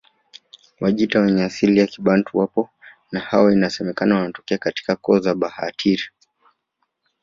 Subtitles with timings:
[0.79, 2.69] Wajita wenye asili ya Kibantu wapo
[3.11, 6.03] na hawa inasemekana wanatokea katika koo za Bahitira